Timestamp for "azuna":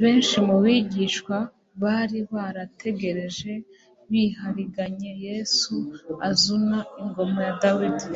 6.28-6.78